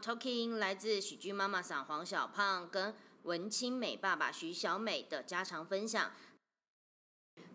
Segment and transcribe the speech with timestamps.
[0.00, 2.94] Talking，来自喜剧妈妈桑黄小胖跟
[3.24, 6.10] 文青美爸爸徐小美的家常分享。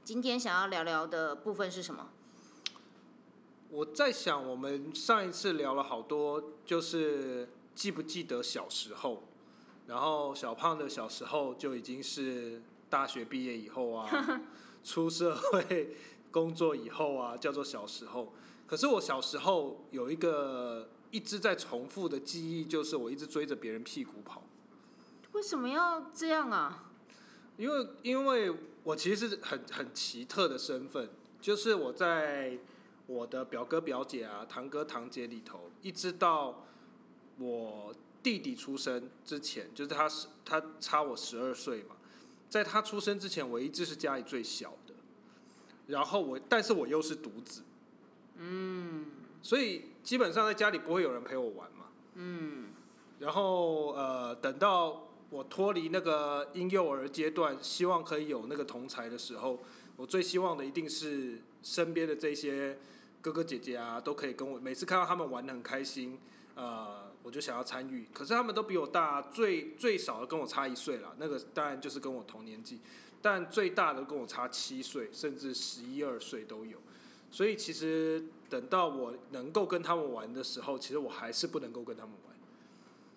[0.04, 2.10] 今天想要聊聊的部分是什么？
[3.70, 9.24] 我在想，我们上一次聊了好多，就是记不记得小时候，
[9.88, 14.42] 然后小胖的小时候就已经是大学毕业以后啊，
[14.84, 15.96] 出社会
[16.32, 18.34] 工作以后啊，叫做小时候。
[18.68, 24.42] 可是我小时候有一个一直在重复的记忆，就是我一直追着别人屁股跑。
[25.34, 26.92] 为什么要这样啊？
[27.56, 28.52] 因为因为
[28.84, 31.08] 我其实是很很奇特的身份，
[31.40, 32.58] 就是我在
[33.06, 36.66] 我的表哥表姐啊、堂哥堂姐里头，一直到
[37.38, 41.96] 我弟弟出生之前，就是他是他差我十二岁嘛，
[42.50, 44.96] 在他出生之前，我一直是家里最小的，
[45.86, 47.62] 然后我但是我又是独子，
[48.38, 49.06] 嗯，
[49.44, 52.68] 所以基本上在家里不会有人陪我玩嘛，嗯，
[53.20, 55.08] 然后呃等到。
[55.30, 59.64] 我脱离那个婴幼儿阶段，希望可以有那个同才的时候，
[59.96, 62.78] 我最希望的一定是身边的这些
[63.20, 66.20] 哥哥姐姐啊，都可以跟我每次看到他们玩的很开心，
[66.54, 68.06] 呃，我就想要参与。
[68.14, 72.80] 可是他们都比我大，最最少的跟我差一岁了，那个当然就是跟我同年纪，
[73.20, 76.78] 但最大的跟我差七岁，甚至十一二岁都有。
[77.34, 82.34] 所以其实等到我能够跟他们玩的时候，其实我还是不能够跟他们玩。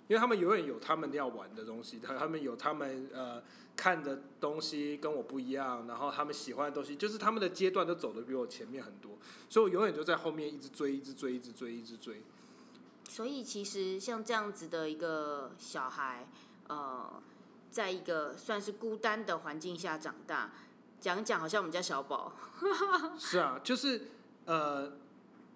[0.08, 3.42] 因为他们永远有他们要玩的东西，他 他们有他们呃
[3.76, 9.18] 看的东西跟我不一样，然后他们喜欢的东西，就是他们的阶段都走的比我前面很多，
[9.50, 12.22] 所以我永远就在后面一直追，一直追，一直追，一直追。
[13.08, 16.28] 所以其实像这样子的一个小孩，
[16.68, 17.20] 呃，
[17.70, 20.52] 在一个算是孤单的环境下长大，
[21.06, 22.32] 讲讲好像我们家小宝。
[23.16, 24.08] 是啊，就是
[24.44, 24.92] 呃，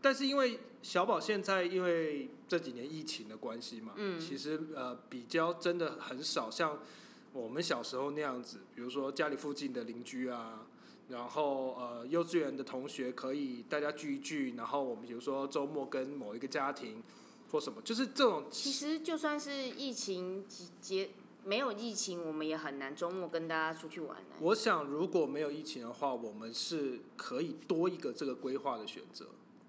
[0.00, 2.30] 但是因为小宝现在因为。
[2.50, 6.80] 这几年疫情的关系嘛，嗯，其实呃比较真的很少像
[7.32, 10.66] 我们小时候那样子，比如说家里附近的邻居啊，
[11.10, 17.00] 然后呃幼稚园的同学可以大家聚一聚，然后我们比如说周末跟某一个家庭
[17.52, 18.44] 或什么，就是这种。
[18.50, 20.44] 其实就算是疫情
[20.80, 21.10] 节
[21.44, 24.16] 没有疫情，我们也很难周末跟大家出去玩。
[24.40, 29.26] 我想如果没有疫情的话，我们是可以多一个这个规划的选择。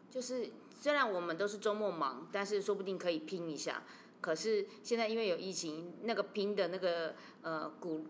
[0.10, 0.50] 就是
[0.80, 3.84] 虽然我们都是周末忙，但是说不定可以拼一下。
[4.20, 8.06] 可是现在因为有疫情，那个拼的那个呃鼓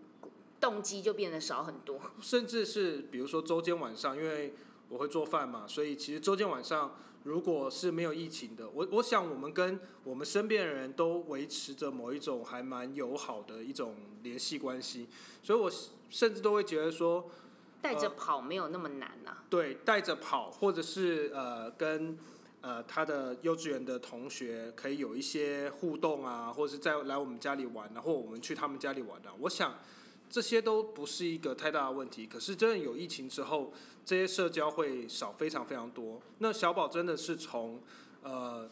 [0.60, 2.00] 动机就变得少很多。
[2.20, 4.54] 甚至是比如说周间晚上，因为
[4.88, 15.08] 我会做饭嘛，所以其实周间晚上如果是没有疫情的，我我想我们跟我们身边的人都维持着某一种还蛮友好的一种联系关系，
[15.42, 15.70] 所以我
[16.10, 17.30] 甚至都会觉得说。
[17.82, 19.38] 带着跑没有那么难呐。
[19.50, 22.16] 对，带着跑，或者是呃跟
[22.60, 29.34] 呃他的幼稚园的同学可以有一些互动啊，或者是在来我们家里玩啊，或我们去他们家里玩啊。
[29.40, 29.74] 我想
[30.30, 32.24] 这些都不是一个太大的问题。
[32.24, 33.72] 可是真的有疫情之后，
[34.04, 36.20] 这些社交会少非常非常多。
[36.38, 37.80] 那小宝真的是从
[38.22, 38.70] 呃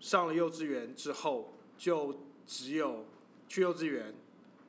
[0.00, 3.04] 上了幼稚园之后，就只有
[3.48, 4.14] 去幼稚园，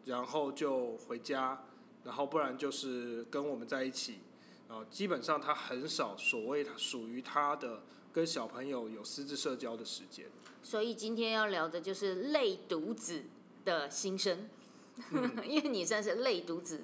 [0.05, 1.65] 然后就回家。
[2.05, 4.19] 然后不然就是跟我们在一起，
[4.67, 7.81] 然后，基本上他很少所谓属于他的
[8.11, 10.25] 跟小朋友有私自社交的时间。
[10.61, 13.23] 所以今天要聊的就是类独子
[13.63, 14.49] 的心声，
[15.47, 16.81] 因为你算是类独子，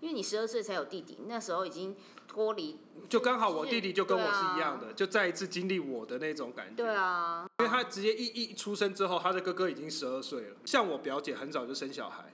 [0.00, 1.94] 因为你十二岁才有弟弟，那时候已经
[2.28, 2.78] 脱离，
[3.08, 6.76] 就刚好我弟弟就跟我是一样的，就再一次经历我的那种感觉。
[6.76, 12.32] 对啊，因为他直接一一出生之后，他的哥哥已经十二岁了，像我表姐很早就生小孩，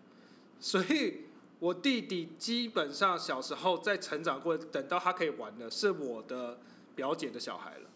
[0.60, 1.28] 所以。
[1.60, 6.58] 我弟弟基本上小时候在成长过，等到他可以玩的是我的
[6.94, 7.88] 表姐的小孩了，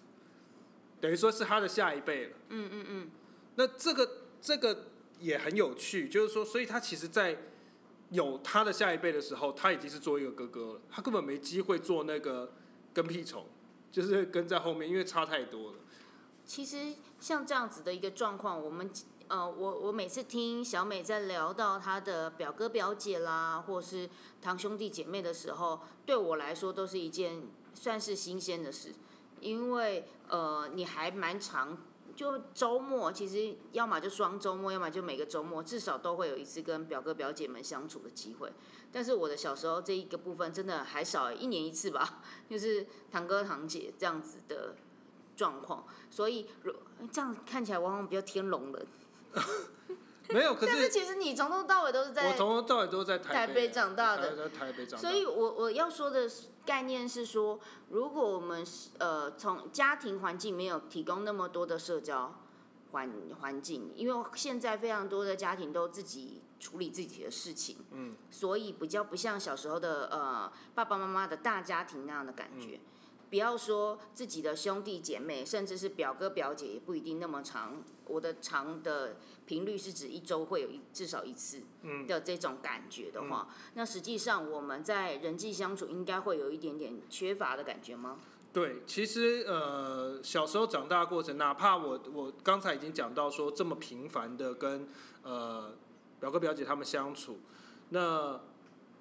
[1.03, 2.37] 等于说是他的下一辈了。
[2.49, 3.11] 嗯嗯嗯。
[3.57, 4.09] 那这个
[4.41, 4.87] 这个
[5.21, 7.37] 也很有趣，就是说，所以他其实，在
[8.11, 12.53] 有他的下一辈的时候，他已经是做一个哥哥了，他根本没机会做那个
[12.95, 13.45] 跟屁虫，
[13.93, 15.79] 就是跟在后面，因为差太多了。
[16.47, 18.91] 其实像这样子的一个状况，我们
[19.29, 24.09] 呃，我我每次听小美在聊到她的表哥表姐啦，或是
[24.41, 27.43] 堂兄弟姐妹的时候，对我来说都是一件
[27.75, 28.95] 算是新鲜的事，
[29.41, 31.77] 因为呃，你还蛮长。
[32.19, 38.53] 就周末，其实要么就双周末，要么就每个周末，至少都会有一次跟表哥表姐们相处的机会。
[38.91, 42.21] 但是我的小时候这一个部分真的还少，一年一次吧，
[42.51, 44.75] 就是堂哥堂姐这样子的
[45.37, 45.87] 状况。
[46.11, 46.49] 所以，
[47.13, 48.87] 这样看起来往往比较天龙人。
[50.31, 55.09] 没有，可 是其实你从头到尾都是在我从头到尾都在台北长大的，在台北长大。
[55.09, 56.29] 所以我我要说的
[56.69, 58.63] 概念是说，如果我们
[58.99, 62.35] 呃从家庭环境没有提供那么多的社交
[62.93, 63.11] 环
[63.41, 72.79] 环境，因为现在非常多的家庭都自己处理自己的事情，嗯，所以比较不像小时候的呃爸爸妈妈的大家庭那样的感觉。
[73.31, 77.83] 不要说自己的兄弟姐妹，甚至是表哥表姐，也不一定那么长。
[78.07, 81.61] 我的长的频率是指一周会有一至少一次
[82.07, 88.17] 的这种感觉的话，那实际上我们在人际相处应该会有一点点缺乏的感觉吗？
[88.51, 94.89] 对，其实呃，小时候长大过程，哪怕我我刚才已经讲到说这么频繁的跟
[95.23, 95.75] 呃
[96.19, 97.41] 表哥表姐他们相处，
[97.91, 98.41] 那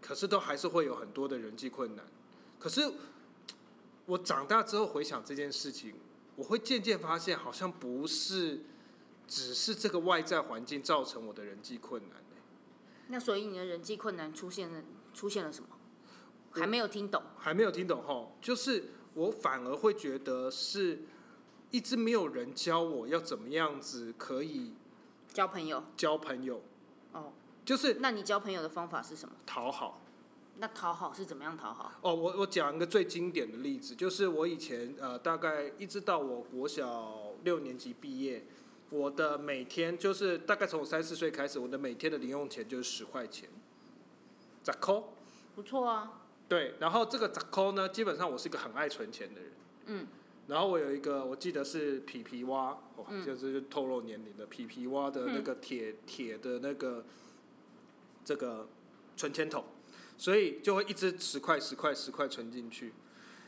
[0.02, 2.06] 可是都还是会有很多的人际困难，
[2.60, 2.92] 可是。
[4.08, 5.94] 我长大之后回想这件事情，
[6.36, 8.64] 我会渐渐发现，好像不是
[9.28, 12.18] 只是这个外在环境造成我的人际困难
[13.10, 14.84] 那所以你的人际困难出现了
[15.14, 15.70] 出现了什么？
[16.52, 17.24] 还没有听懂？
[17.38, 21.04] 还没有听懂哈，就是我反而会觉得是
[21.72, 24.74] 一直没有人教我要怎么样子可以
[25.34, 25.84] 交朋友。
[25.96, 26.62] 交朋友。
[27.14, 27.32] 哦。
[27.64, 27.96] 就是。
[28.00, 29.36] 那你交朋友的方法是什么？
[29.46, 30.02] 讨好。
[30.60, 31.92] 那讨好是怎么样讨好？
[32.02, 38.46] 哦，我我讲一个最经典的例子，就是我以前呃，大概一直到我国小六年级毕业，
[38.90, 43.48] 我的每天就是大概从三四岁开始，我的每天的零用钱就是十块钱，
[44.64, 45.14] 咋扣？
[45.56, 46.22] 不错啊。
[46.48, 47.88] 对，然后这个咋扣呢？
[47.90, 49.52] 基本上我是一个很爱存钱的人。
[49.86, 50.08] 嗯。
[50.48, 57.06] 然后我有一个，我记得是皮皮蛙，哦，就是透露年龄的皮皮蛙的那个铁铁的那个
[58.24, 58.68] 这个
[59.18, 59.64] 存钱筒。
[60.18, 62.92] 所以就会一直十块十块十块存进去，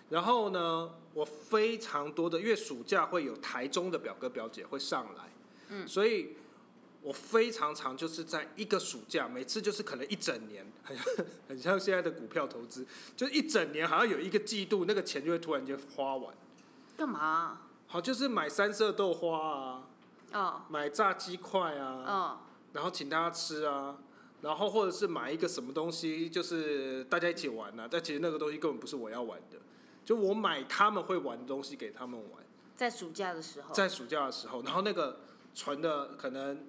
[0.09, 5.23] 然后呢，我非常多的，因为暑假会有台中的表哥表姐会上来，
[5.69, 6.35] 嗯，所以
[7.01, 10.95] 我非常常就是在一个暑假，每次就是可能一整年，很
[11.49, 12.85] 很像现在的股票投资，
[13.17, 16.33] 就一整年好像有一个季度，那个钱就会突然间花完。
[16.95, 17.61] 干嘛？
[17.87, 19.83] 好，就是买三色豆花啊，
[20.33, 22.37] 哦，买炸鸡块啊，哦，
[22.73, 23.97] 然后请大家吃啊。
[24.41, 29.57] 然后或者是买一个什么东西，就是大家一起玩呐，但其实那个东西根本不是我要玩的，
[30.05, 32.43] 就我买他们会玩的东西给他们玩。
[32.75, 33.73] 在暑假的时候。
[33.73, 35.19] 在暑假的时候，然后那个
[35.53, 36.65] 存的可能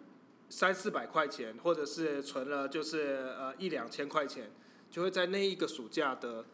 [0.48, 4.50] 三四百块钱，或者是存了就是呃一两千块钱，
[4.90, 6.44] 就会在那一个暑假的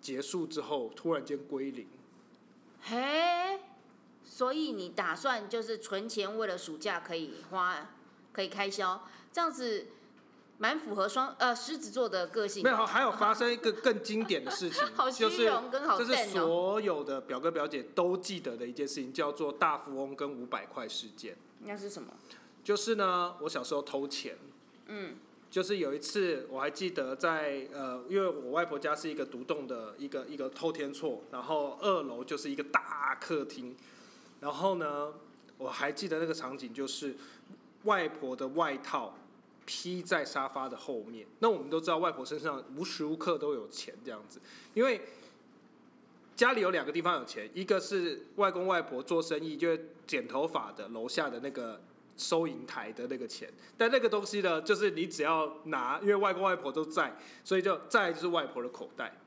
[0.00, 1.88] 结束之后突然间归零。
[2.80, 3.58] 嘿，
[4.22, 7.90] 所以你打算就是存钱，为了暑假可以花，
[8.32, 9.88] 可以开销，这样子。
[10.60, 12.62] 蛮符合双呃狮子座的个性。
[12.62, 14.86] 没有，还有 发生一个更经典的事情，
[15.16, 15.50] 就是
[15.98, 21.34] 就是所有的表哥表姐都记得的一件事情，叫做大富翁跟五百块事件。
[21.60, 22.12] 那是什么？
[22.62, 24.36] 就是呢，我小时候偷钱。
[24.88, 25.16] 嗯。
[25.50, 33.74] 就是有一次，我还记得在呃，因为我外婆家是一个独栋的一个一个透天厝，然后二楼就是一个大客厅，
[34.38, 35.12] 然后呢，
[35.58, 37.16] 我还记得那个场景就是
[37.82, 39.16] 外婆的外套。
[39.64, 41.26] 披在沙发的后面。
[41.38, 44.40] 那我们都知道，外婆身上无时无刻都有钱这样子，
[44.74, 45.00] 因为
[46.36, 51.80] 家里有两个地方有钱，一个是外公外婆做生意，就是剪头发的楼下的那个
[52.16, 53.52] 收银台的那个钱。
[53.76, 59.18] 但那个东西呢，就是你只要拿，因为外公外婆都在，所以就在就是外婆的口袋。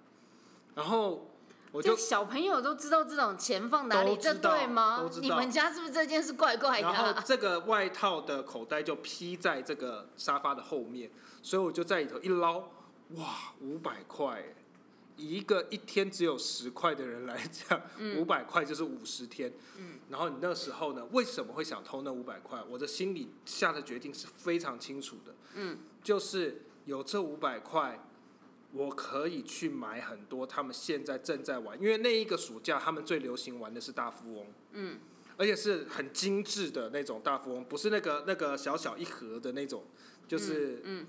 [0.75, 1.30] 然后。
[1.82, 5.10] 就小朋友都知道这种钱放哪里，这对吗？
[5.20, 6.88] 你们家是不是这件事怪怪的？
[6.88, 11.10] 然后这个外套的口袋就披在这个沙发的后面，
[11.42, 12.60] 所以我就在里头一捞，
[13.15, 14.44] 哇，五百块！
[15.15, 17.82] 一个一天只有十块的人来讲，
[18.18, 19.51] 五百块就是五十天。
[19.77, 20.00] 嗯。
[20.10, 22.60] 然后你那时候呢，为什么会想偷那五百块？
[22.70, 25.34] 我的心里下的决定是非常清楚的。
[25.56, 25.80] 嗯。
[26.03, 28.00] 就是有这五百块。
[28.74, 35.00] 我可以去买很多他们现在正在玩，因为那一个暑假他们最流行玩的是大富翁，嗯，
[35.38, 39.84] 而且是很精致的那种大富翁，不是那个那个小小一盒的那种，
[40.27, 41.06] 就是嗯，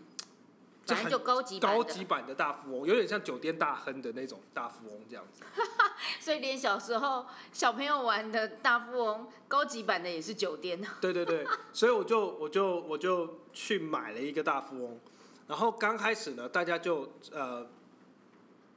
[1.09, 5.43] 就高级高级版的大富翁，有点像酒店大亨的那种大富翁这样子。
[6.21, 10.79] 所以连小时候小朋友玩的大富翁高级版的也是酒店。
[11.01, 15.01] 对对对，所以我就我就我就去买了一个大富翁，
[15.47, 17.67] 然后刚开始呢，大家就呃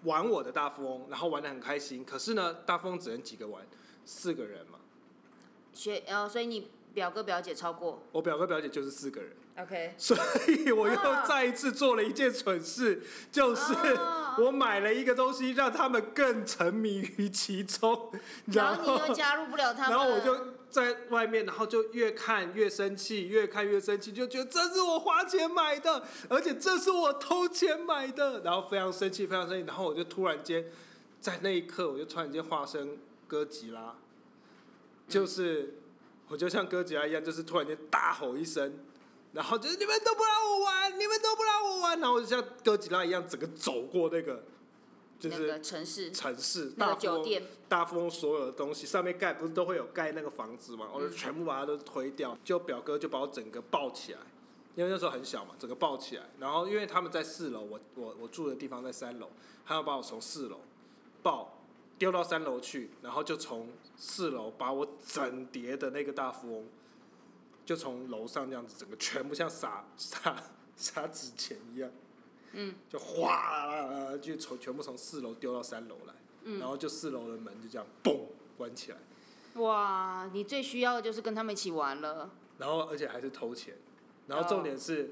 [0.03, 2.03] 玩我的大富翁，然后玩的很开心。
[2.03, 3.65] 可是呢，大富翁只能几个玩，
[4.05, 4.79] 四个人嘛。
[5.73, 9.93] 学呃，所以你表哥表姐超过我表哥表姐就是四个人，，OK。
[9.97, 18.11] 所以我又啊再一次做了一件蠢事，就是哦我买了一个东西，让他们更沉迷于其中，
[18.47, 30.65] 然后你又加入不了他们，然后我就在外面，然后就越看越生气，越看越生气，就觉得这是我花钱买的，而且这是我偷钱买的，然后非常生气，非常生气，然后我就突然间
[31.19, 32.97] 在那一刻，我就突然间化身
[33.27, 33.95] 哥吉拉，
[35.07, 35.75] 就是
[36.27, 38.73] 我就像哥吉拉一样，就是突然间大吼一声。
[39.33, 44.41] 然后就是你们都不让我玩，你们都不让我玩，然后我就像哥吉拉一样，整个走过那个，
[45.19, 54.19] 就是城市城市那个大富翁酒店，大富翁所有的东西上面盖不是都会有盖那个房子嘛，我就全部把它都推掉，就表哥就把我整个抱起来，
[54.75, 59.29] 因为那时候很小嘛，整个抱起来，然后因为他们在四楼，我我我住的地方在三楼，
[59.65, 60.59] 他要把我从四楼
[61.23, 61.57] 抱
[61.97, 66.65] 丢到三楼去，然后就从四楼把我整叠的那个大富翁，
[67.65, 70.43] 就从楼上这样子整个全部像撒撒
[70.75, 71.89] 撒纸钱一样。
[72.53, 76.13] 嗯，就哗啦啦就从全部从四楼丢到三楼来，
[76.43, 76.59] 嗯。
[76.59, 78.19] 然后就四楼的门就这样嘣
[78.57, 78.97] 关起来，
[79.61, 82.31] 哇，你最需要的就是跟他们一起玩了。
[82.57, 83.75] 然后而且还是偷钱，
[84.27, 85.11] 然后重点是、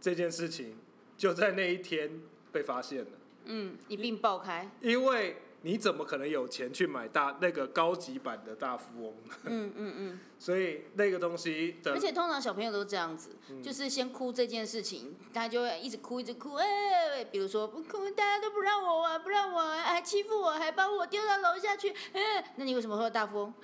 [0.00, 0.76] 这件事情
[1.16, 2.20] 就在那一天
[2.52, 3.10] 被发现了，
[3.46, 4.70] 嗯，一并爆开。
[4.80, 9.14] 因为你怎么可能有钱去买大那个高级版的大富翁？
[9.44, 10.20] 嗯嗯嗯。
[10.38, 23.54] 所以那个东西的而且通常小朋友都这样子，嗯就是先哭这件事情，他就会一直哭一直哭，哎、比如说不哭，大家都不让我玩，不让我玩，还欺负我，还把我丢到楼下去，哎、那你为什么会有大富翁？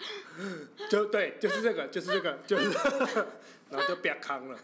[0.88, 2.71] 就对， 就是这个，就是这个，就是，
[3.69, 4.59] 然后就别康了。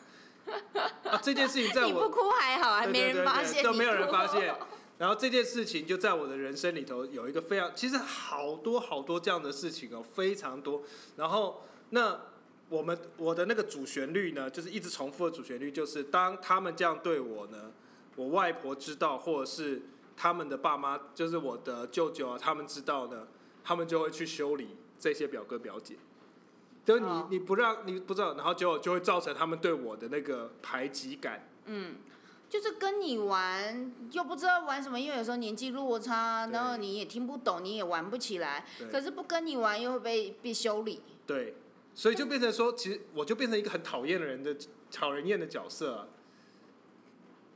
[1.04, 4.54] 啊，这件事情在我你不哭还好，还没人发现，对都没有人发现。。
[4.98, 10.82] 然后这件事情就在我的人生里头有一个非常，其实好多好多这样的事情哦，非常多。
[11.16, 12.20] 然后那
[12.68, 17.72] 我们我的那个主旋律呢，就是一直重复的主旋律，就是当他们这样对我呢，
[18.16, 19.82] 我外婆知道，或者是
[20.16, 23.28] 他们的爸妈，就是我的舅舅啊，他们知道呢，
[23.62, 25.96] 他们就会去修理这些表哥表姐。
[26.84, 31.48] 就是你哦你不让你不知道，然后就就会造成他们对我的那个排挤感。
[31.66, 31.96] 嗯，
[32.48, 38.64] 就是跟你玩又不知道玩什么，因为有时候年纪落差，然后你也听不懂，你也玩不起来。
[38.90, 41.00] 可是不跟你玩又会被被修理。
[41.26, 41.54] 对，
[41.94, 44.56] 所以就变成说，其实我就变成一个很讨厌的人的
[44.92, 46.08] 讨人厌的角色啊，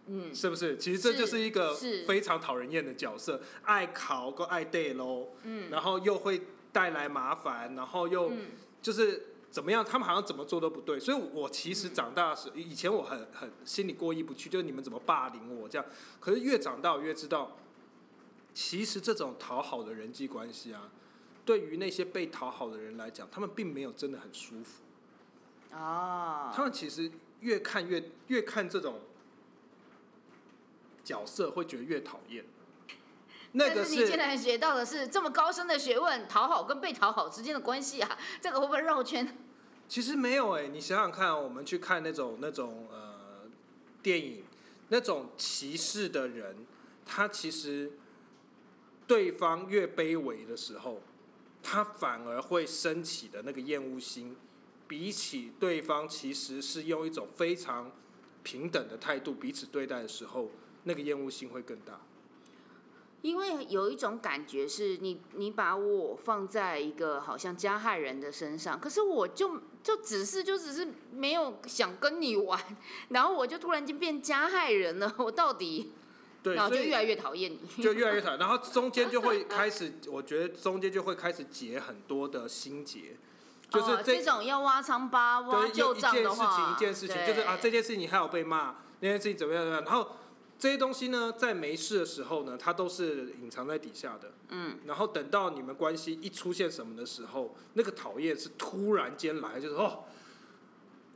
[0.06, 0.76] 嗯，是不是？
[0.76, 1.75] 其实这就是一个
[2.06, 5.70] 非常讨人厌的角色，爱考跟爱对喽，嗯。
[5.70, 6.42] 然后又会
[6.73, 8.47] 带来麻烦，然后又嗯。
[8.82, 15.87] 就是怎么样，他们好像怎么做都不对，所以我其实长大的时候，以前我很很心里过意不去，就是你们怎么霸凌我这样，
[16.21, 17.57] 可是越长大我越知道，
[18.54, 20.90] 其实这种讨好的人际关系啊，
[21.45, 24.83] 对于那些被讨好的人来讲，他们并没有真的很舒服。
[25.75, 29.00] 啊，他们其实越看越越看这种
[31.04, 32.45] 角色，会觉得越讨厌。
[33.52, 39.37] 那个但是你竟然学到的是这么高深的学问，讨好跟被讨好之间的关系啊， 这个会不会绕圈？
[39.88, 43.50] 其实没有哎、你想想看、哦，我们去看那种那种呃
[44.00, 44.45] 电影，
[44.88, 46.64] 那种歧视的人，
[47.04, 47.90] 他其实
[49.09, 51.02] 对方越卑微的时候，
[51.61, 54.37] 他反而会升起的那个厌恶心，
[54.87, 57.90] 比起对方其实是用一种非常
[58.45, 60.49] 平等的态度彼此对待的时候，
[60.85, 62.00] 那个厌恶心会更大。
[63.22, 72.58] 因为有一种感觉是你你把我放在一个好像加害人的身上，可是我就就只是就只是没有想跟你玩，
[73.10, 75.92] 然后我就突然间变加害人了，我到底，
[76.42, 77.82] 对，然后就越来越讨厌你。
[77.82, 83.16] 就越来越讨厌， 然后中间就会开始，我觉得中间就会开始结很多的心结，
[83.68, 90.16] 就是哦、这种要挖疮疤、挖对，有旧账一件事情，一件事情，就是啊，这件事情你还有被骂，那件事情怎么样怎么样，然后
[90.61, 100.05] 这些东西呢，在没事的时候呢，它都是隐藏在底下的，嗯，然后等到你们关系一出现什么的时候，那个讨厌是突然间来，就是哦，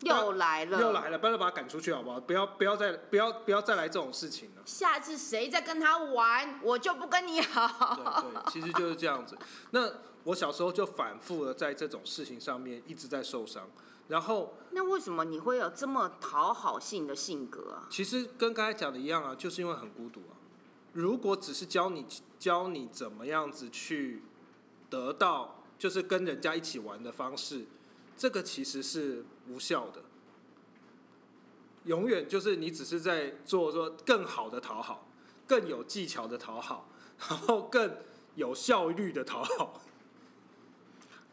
[0.00, 2.18] 又来了，又来了，不要把他赶出去好不好？
[2.18, 4.62] 不要不要再不要不要再来这种事情了。
[4.64, 8.22] 下次谁再跟他玩，我就不跟你好。
[8.22, 9.36] 对对，其实就是这样子。
[9.72, 9.90] 那
[10.24, 13.68] 我小时候就反复的在这种事情上面一直在受伤，
[14.08, 17.86] 然后那为什么你会有这么讨好性的性格啊？
[17.90, 20.36] 其实跟刚才讲的一样啊，就是因为很孤独啊。
[20.92, 22.06] 如果只是教你
[22.38, 24.22] 教你怎么样子去
[24.88, 27.64] 得到就是跟人家一起玩的方式，
[28.16, 30.02] 这个其实是无效的。
[31.84, 35.06] 永远就是你只是在做说更好的讨好，
[35.46, 36.88] 更有技巧的讨好，
[37.28, 37.96] 然后更
[38.36, 39.80] 有效率的讨好。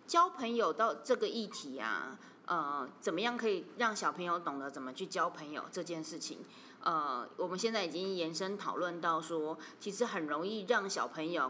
[0.07, 2.19] 交朋友到这个议题啊，
[2.51, 6.39] 呃，怎么样可以让小朋友懂得怎么去交朋友这件事情？
[6.83, 11.49] 呃，我们现在已经延伸讨论到说，其实很容易让小朋友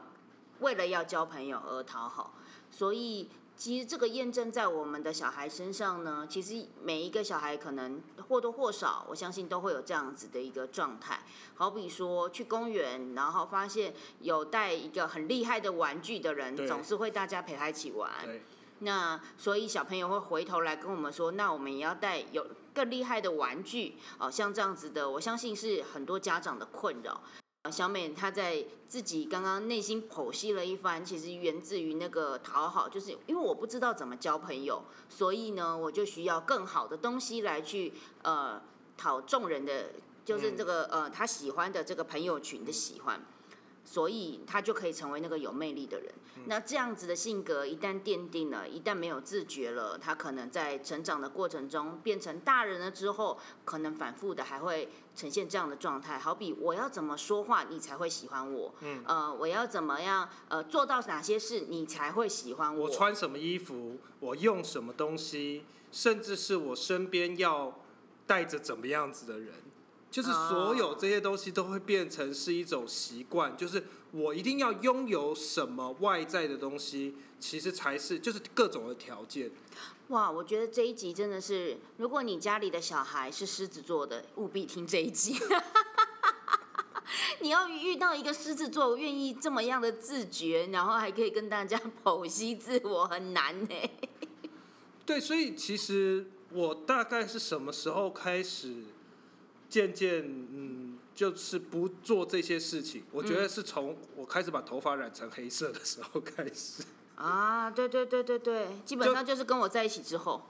[0.59, 2.35] 为了要交朋友而讨好，
[2.69, 3.27] 所以
[3.57, 11.21] 其实这个验证在我们的小孩身上呢，其实每一个小孩可能或多或少，我相信都会有这样子的一个状态。
[11.55, 18.11] 好比说去公园，然后发现有带一个很厉害的玩具的人，总是会大家陪他一起玩。
[18.83, 27.21] 那所以小朋友会回头来跟我们说，那我们也要带有更厉害的玩具哦，像这样子的，我相信是很多家长的困扰。
[27.71, 38.59] 小美她在自己刚刚内心剖析了一番，其实源自于那个讨好，就是因为我不知道怎么交朋友，所以呢，我就需要更好的东西来去呃
[38.97, 39.91] 讨众人的，
[40.25, 43.21] 就是这个、呃他喜欢的这个朋友群的喜欢。
[43.83, 46.13] 所以他就可以成为那个有魅力的人。
[46.45, 56.17] 那这样子的性格一旦奠定了，一旦没有自觉了，他可能在成长的过程中变成大人了之后，可能反复的还会呈现这样的状态。
[56.17, 58.73] 好比我要怎么说话，你才会喜欢我？
[58.79, 67.79] 嗯，呃，我要怎么样呃做到哪些事，你才会喜欢我我穿什么衣服，我用什么东西，甚至是我身边要
[68.25, 69.53] 带着怎么样子的人，
[70.11, 79.49] 就是所有这些东西都会变成是一种习惯，就是我一定要拥有什么外在的东西，其实才是就是各种的条件。
[80.09, 85.39] 哇，我觉得这一集真的是，如果你家里的小孩是狮子座的，务必听这一集。
[87.39, 93.69] 你要遇到一个狮子座，愿意这么样的自觉，然后还可以跟大家剖析自我，很难呢。
[95.05, 98.83] 对，所以其实我大概是什么时候开始
[99.71, 103.03] 渐渐嗯，就是不做这些事情？
[103.11, 106.83] 我觉得是从我开始把头发染成黑色的时候开始。
[107.15, 110.43] 啊，对对对对对，基本上就是跟我在一起之后，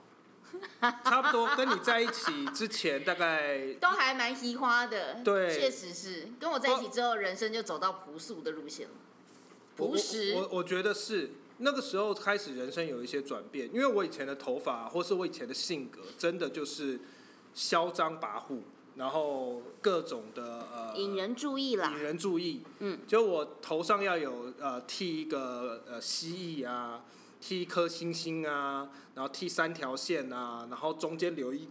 [0.80, 5.22] 差不多跟你在一起之前，大概都还蛮奇花的。
[5.22, 8.94] 对确实是跟我在一起之后，人生就走到朴素的路线了。
[9.76, 16.98] 我朴实我我我觉得是那个时候开始人生有一些转变，因为我以前的头发或是我以前的性格，真的就是
[17.54, 18.60] 嚣张跋扈，
[18.96, 21.98] 然后各种的呃引人注意啦引。
[21.98, 22.62] 人注意。
[22.80, 27.02] 嗯，就我头上要有呃剃一个呃蜥蜴啊，
[27.40, 31.68] 剃一颗星星啊，然后剃三条线啊，然后中间留一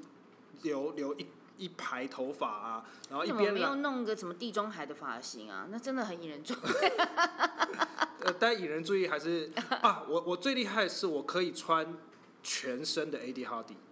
[0.63, 5.67] 留留一一排头发啊，然后一怎么没有弄个什么地中海的发型啊？
[5.69, 6.57] 那真的很引人注意。
[8.21, 11.95] 呃，但引人注意还是啊，我我最厉害的是我可以穿
[12.43, 13.75] 全身的 AD Hardy。
[13.75, 13.90] 呃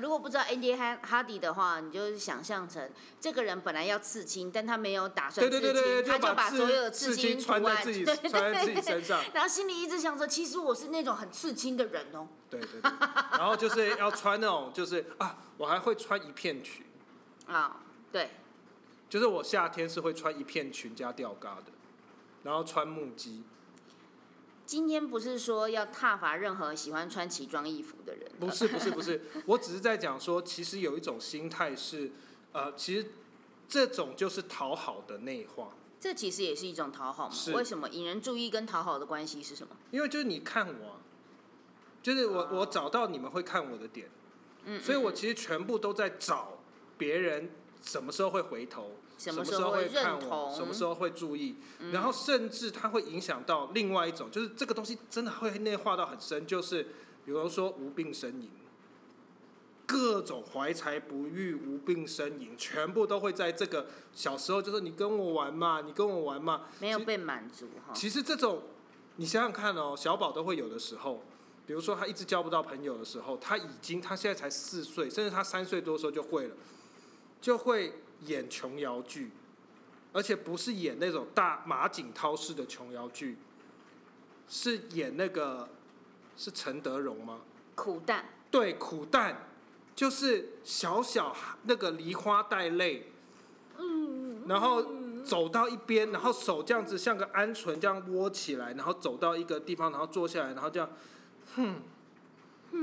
[0.00, 2.90] 如果不知道 Andy Hardy 的话，你就想象成
[3.20, 9.22] 这个人本来要刺青，但他没有打算对刺青，对对对对，他就把所有的刺青青穿在自己对穿在自己身上。
[9.32, 12.28] 然后心里一直想说，其实我是那种很刺青的人哦。
[12.50, 12.90] 对对对，
[13.32, 16.84] 然后就是要穿那种，就是啊，我还会穿一片裙，
[17.46, 18.30] 啊，对，
[19.08, 21.72] 就是我夏天是会穿一片裙加吊嘎的，
[22.42, 23.42] 然后穿木屐。
[24.70, 32.12] 今天不是说要挞伐任何喜欢穿奇装异服的人，不是不是不是，我只是在讲说，其实有一种心态是，
[32.52, 33.08] 呃，其实
[33.68, 37.34] 这种就是讨好的内化，这其实也是一种讨好嘛。
[37.52, 39.74] 为什么引人注意跟讨好的关系是什么？
[39.90, 41.00] 因为就是你看我啊，
[42.00, 44.08] 就是我我找到你们会看我的点，
[44.66, 46.58] 嗯，所以我其实全部都在找
[46.96, 47.50] 别人
[47.82, 51.56] 什么时候会回头，什么么时时候会会看我，什么时候会注意，
[51.92, 56.82] 然后甚至它会影响到另外一种，就是这个东西真的会内化到很深，就是
[57.24, 58.50] 比如说无病呻吟。
[59.86, 67.92] 各种怀才不遇、无病呻吟，全部都会在这个小时候，就是你跟我玩嘛，你跟我玩嘛，没有被满足哈。
[67.92, 68.62] 其实这种，
[69.16, 71.24] 你想想看哦，小宝都会有的时候，
[71.66, 76.54] 比如说他一直交不到朋友的时候，他已经他现在才四岁，甚至他三岁多的时候就会了，
[77.40, 77.94] 就会
[78.26, 79.30] 演琼瑶剧，
[80.12, 83.38] 而且不是演那种大马景涛式的琼瑶剧，
[84.48, 85.68] 是演那个
[86.36, 87.40] 是陈德容吗？
[87.74, 89.48] 苦蛋，对，苦蛋，
[89.94, 93.10] 就是小小那个梨花带泪，
[93.78, 94.84] 嗯，然后
[95.24, 100.90] 走到一边，然后手这样子像个鹌鹑这样窝起来，然后走到一个地方，然后坐下来，然后这样，
[101.56, 101.76] 哼，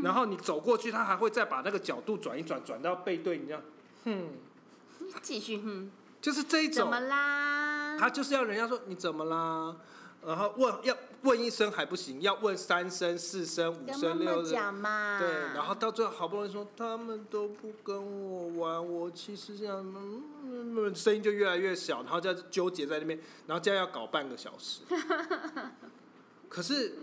[0.01, 3.61] 然后你走过去，他还会再把那个角度转一转，转到背对你这样，
[4.05, 4.29] 哼，
[5.27, 7.97] 继续哼，就是这一种怎么，啦？
[7.99, 9.75] 他就是要人家说你怎么啦？
[10.25, 14.41] 然后问要问一声还不行，要问三声、四声、五声、六。
[14.41, 15.19] 讲嘛。
[15.19, 17.97] 对，然后到最后好不容易说他们都不跟
[18.29, 19.85] 我玩，我其实这样，
[20.45, 24.83] 嗯，声音就越来越小，然后就纠结在那边，然后这样要搞半个小时。
[26.47, 26.93] 可是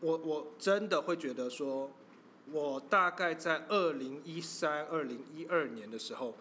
[0.00, 1.90] 我我真的会觉得说，
[2.50, 6.34] 我大概在二零一三、二零一二年的时候，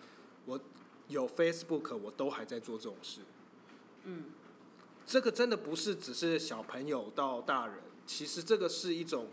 [0.45, 0.60] 我
[1.08, 3.22] 有 Facebook，我都还在做这种事。
[4.04, 4.26] 嗯，
[5.06, 9.28] 这个真的不是只是小朋友到大人，其实这个是一种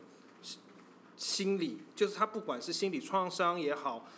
[1.17, 4.09] 心理，就是他不管是心理创伤也好，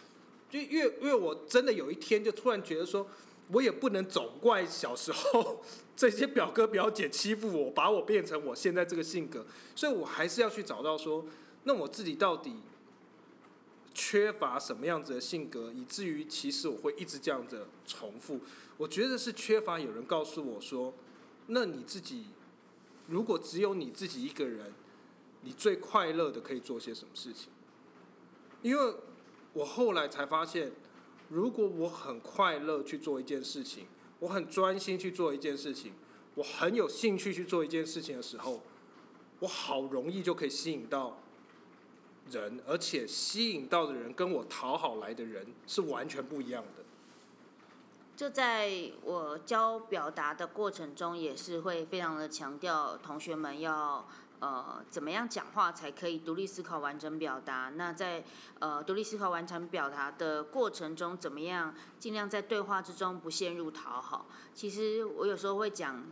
[0.51, 3.07] 就因为因为我真的有一天就突然觉得说，
[3.51, 5.63] 我也不能总怪小时候
[5.97, 11.25] 这些表哥表姐欺负我，把我变成我现在这个性格，所以我还是要去找到说，
[11.65, 12.57] 那我自己到底
[13.95, 18.41] 缺乏什么样子的性格，以至于其实我会一直这样子重复。
[18.77, 20.95] 我觉得是缺乏有人告诉我说，
[21.49, 22.27] 那你自己
[23.09, 24.73] 如果只有你自己一个人，
[25.43, 27.51] 你最快乐的可以做些什么事情？
[28.63, 28.95] 因为
[29.53, 30.73] 我后来才发现，
[31.29, 33.87] 如果我很快乐去做一件事情，
[34.21, 35.93] 我很专心去做一件事情，
[36.37, 38.63] 我很有兴趣去做一件事情的时候，
[39.41, 41.21] 我好容易就可以吸引到
[42.31, 46.85] 人，而且吸引到的人跟我讨好来的人是完全不一样的。
[48.17, 48.71] 就在
[49.03, 54.07] 我教表达的过程中，也是会非常的强调同学们要
[54.41, 57.73] 呃怎么样讲话才可以独立思考、完整表达。
[57.75, 58.23] 那在
[58.61, 64.27] 呃独立思考、完整表达的过程中，怎么样尽量在对话之中不陷入讨好？
[64.55, 66.05] 其实我有时候会讲。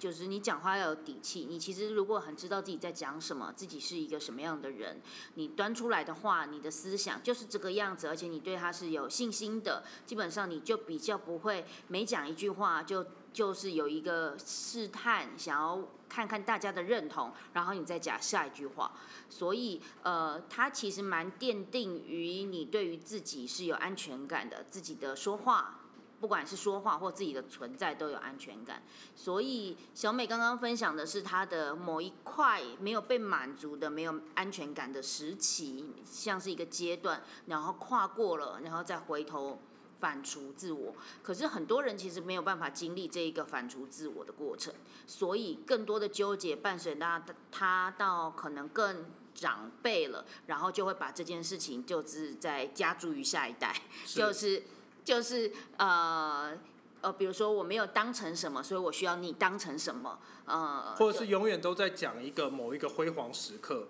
[0.00, 1.46] 就是你讲话要有底气。
[1.48, 5.00] 你其实如果很知道自己在讲什么，自己是一个什么样的人，
[5.34, 18.90] 你端出来的话，你的思想就是这个样子，而且你对他是有信心的，基本上你就比较不会每讲一句话就就是有一个试探，想要看看大家的认同，然后你再讲下一句话。
[19.28, 25.79] 所以呃，它其实蛮奠定于你对于自己是有安全感的，自己的说话。
[26.20, 28.82] 不管是说话或自己的存在都有安全感，
[29.16, 39.58] 所以小美刚刚分享的是她的某一块没有被满足的、没有安全感的时期，像是一个阶段，然后跨过了，然后再回头
[39.98, 40.94] 反刍自我。
[41.22, 44.74] 可是很多人其实没有办法经历这一个反刍自我的过程，
[45.06, 53.74] 所以更多的纠结伴随他他到可能更长辈了，然后就会把这件事情就是在加诸于下一代，
[54.06, 54.62] 就是。
[55.04, 56.56] 就是呃
[57.00, 63.88] 呃，比如说我没有当成什么，所以我需要你当成什么，呃，或者是永远都在讲一个某一个辉煌时刻，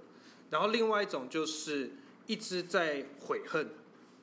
[0.50, 1.92] 然后另外一种就是
[2.26, 3.70] 一直在悔恨，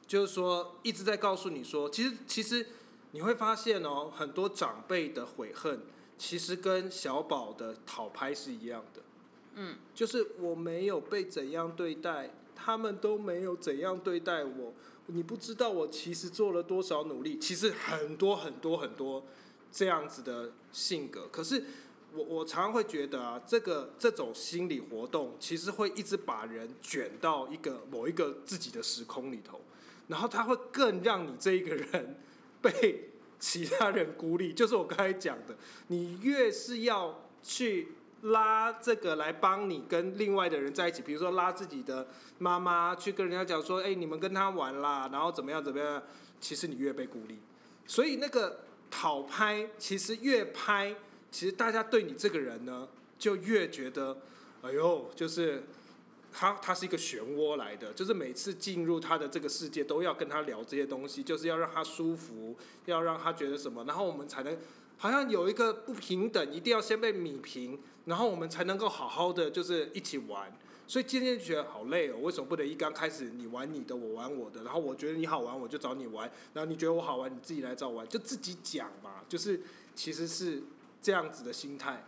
[0.08, 2.68] 就是说一直在告诉你说，其实其实
[3.12, 5.82] 你会发现哦，很多长辈的悔恨
[6.18, 9.02] 其实跟小宝的讨拍是一样的，
[9.56, 14.74] 嗯，就是我没有被怎样对待，他们都没有怎样对待我。
[15.06, 19.24] 你不知道我其实做了多少努力，其实很多很多很多
[19.72, 21.30] 这样子的性格。
[21.32, 21.64] 可是
[22.14, 29.62] 我我常常会觉得啊，这个这种心理活动其实会一直把人卷到一个某一个自己的时空里头，
[30.08, 32.20] 然后他会更让你这一个人
[32.62, 34.52] 被其他人孤立。
[34.52, 35.56] 就是我刚才讲的，
[35.88, 37.90] 你越是要去。
[38.22, 42.08] 拉这个来帮你跟另外的人在一起，比如说拉自己的
[42.40, 46.02] 妈妈去跟人家讲说，哎，你们跟他玩啦，然后怎么样怎么样，
[46.40, 47.40] 其实你越被孤立。
[47.86, 50.96] 所以那个讨拍，其实越拍，
[51.30, 52.88] 其实大家对你这个人呢，
[53.20, 54.18] 就越觉得，
[54.64, 55.64] 哎呦，就是
[56.34, 64.58] 他他是一个漩涡来的，就是每次进入他的这个世界都要跟他聊这些东西，就是要让他舒服，要让他觉得什么，然后我们才能。
[64.98, 70.52] 好像有一个不平等，一定要先被米平，然后我们才能够好好的就是一起玩。
[70.88, 79.62] 所以今天觉得好累哦，为什么不能一刚开始你玩你的，我玩我的，然后我觉得你好玩，我就找你玩，然后你觉得我好玩，你自己来找玩，就自己讲嘛，就是
[79.94, 80.64] 其实是
[81.02, 82.06] 这样子的心态。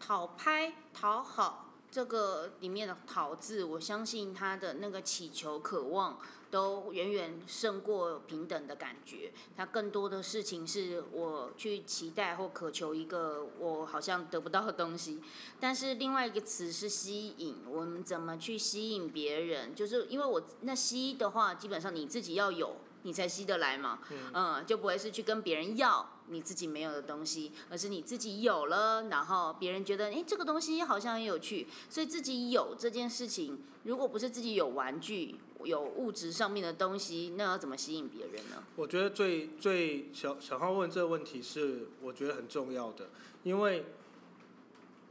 [0.00, 6.18] 讨拍讨好这个里面的“讨”字，我相信他的那个祈求渴望。
[6.52, 9.32] 都远远胜过平等的感觉。
[9.56, 15.20] 它更多的事情是我去期待或渴求一个我好像得不到的东西。
[15.58, 19.74] 但是另外一个词是吸引，我们怎么去吸引别人？
[19.74, 22.76] 就是因为我那吸的话，基本上你自己要有。
[23.04, 23.98] 你才吸得来嘛，
[24.32, 38.64] 嗯，就不会是去跟别人要你自己没有的东西，而是你自己有了，然后别人觉得，哎，这个东西好像很有趣，所以自己有这件事情，如果不是自己有玩具、有物质上面的东西，那要怎么吸引别人呢？
[38.76, 43.10] 我觉得最最小小浩问这个问题是我觉得很重要的，
[43.42, 43.84] 因为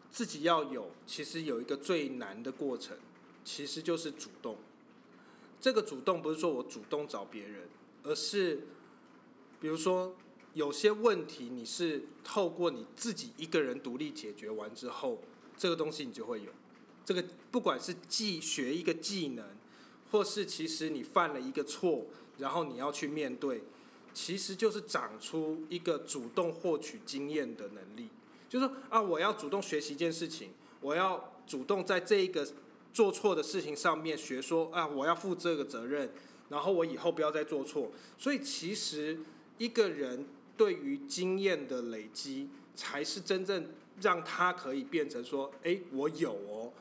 [0.09, 2.97] 自己要有，其实有一个最难的过程，
[3.43, 4.57] 其实就是主动。
[5.61, 7.69] 这个主动不是说我主动找别人，
[8.03, 8.67] 而是
[9.59, 10.15] 比如说
[10.53, 15.21] 有些问题你是透过你自己一个人独立解决完之后，
[15.57, 16.51] 这个东西你就会有。
[17.05, 19.45] 这个不管是技学一个技能，
[20.11, 22.05] 或是其实你犯了一个错，
[22.37, 23.63] 然后你要去面对，
[24.13, 28.09] 其实就是长出一个主动获取经验的能力。
[28.47, 30.49] 就是说啊，我要主动学习一件事情，
[30.81, 32.45] 我要主动在这一个
[32.93, 36.11] 做错的事情上面学说啊，我要负这个责任，
[36.49, 37.91] 然后我以后不要再做错。
[38.17, 39.19] 所以其实
[39.57, 40.25] 一个人
[40.61, 43.67] 对于经验的累积，才是真正
[43.99, 46.71] 让他可以变成说，哎，我有哦，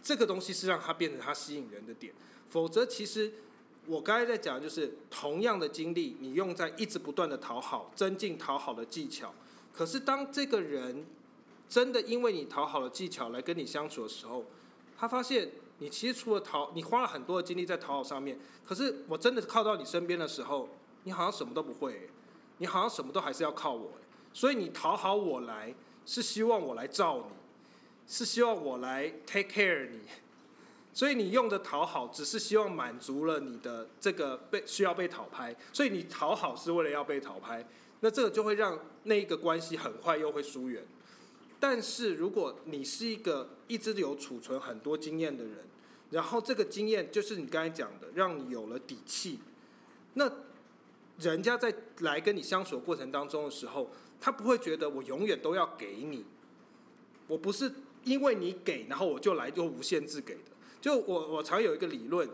[0.00, 2.14] 这个东西是让他变成他吸引人的点。
[2.48, 3.32] 否则，其实
[3.86, 9.34] 我刚才在讲，就是同样的经历，你用在一直不断的讨好、增进讨好的技巧。
[9.72, 11.04] 可是，当这个人
[11.68, 14.44] 真的因为你讨好的技巧来跟你相处的时候，
[14.96, 20.68] 他发现你其实除了讨，你花了很多的精力在讨好上面，可是我真的靠到你身边的时候，
[21.02, 22.08] 你好像什么都不会，
[22.58, 23.92] 你好像什么都还是要靠我。
[24.32, 27.34] 所以你讨好我来，是希望我来照你，
[28.06, 30.00] 是希望我来 take care 你。
[30.92, 37.66] 所以你用的讨好，只是希望满足了你的这个被需要被讨拍，所以你讨好是为了要被讨拍。
[38.00, 40.84] 那这个就会让那一个关系很快又会疏远。
[41.58, 45.58] 但是如果你是一个一直有储存很多经验的人，
[46.10, 49.40] 然后这个经验就是你刚才讲的，让你有了底气，
[50.12, 50.30] 那
[51.18, 56.24] 人家在来跟你相处的过程当中的时候，他不会觉得我永远都要给你，
[57.26, 57.72] 我不是
[58.02, 60.50] 因为你给，然后我就来就无限制给的。
[60.80, 62.28] 就我我常有一个理论，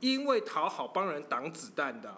[0.00, 2.12] 因为讨好帮人挡子弹的。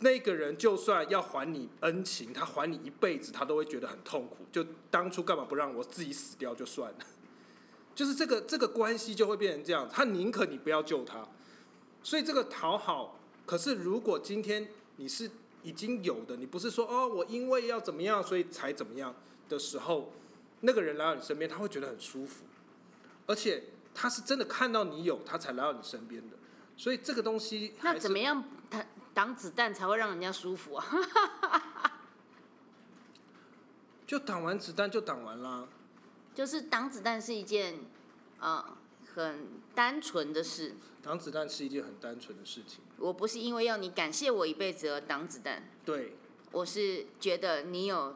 [0.00, 4.38] 那个人就算要还你恩情，他还你一辈子，他都会觉得很痛苦。
[4.50, 6.98] 就当初干嘛不让我自己死掉就算了？
[7.94, 11.24] 就是这个这个关系就会变成这样，他宁可你不要救他。
[12.02, 14.68] 所以这个讨好，可是如果今天
[15.02, 15.28] 你是
[15.64, 19.12] 已经有的，你不是说哦，我因为要怎么样，所以才怎么样
[19.48, 20.12] 的时候，
[20.60, 22.44] 那个人来到你身边，他会觉得很舒服，
[23.26, 26.36] 而且他是真的看到你有，他才来到你身边的。
[26.76, 28.44] 所以这个东西，那怎么样？
[28.70, 28.86] 他。
[29.14, 30.86] 挡子弹才会让人家舒服啊！
[34.06, 35.68] 就挡完子弹就挡完啦。
[36.34, 37.74] 就是挡子弹是一件
[38.38, 38.78] 啊
[39.14, 40.74] 很单纯的事。
[41.02, 42.80] 挡子弹是一件很单纯的事情。
[42.98, 45.68] 我不是因为要你感谢我一辈子而挡子弹。
[45.84, 46.16] 对。
[46.52, 48.14] 我是觉得你有